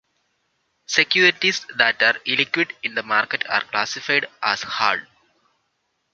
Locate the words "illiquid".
2.25-2.71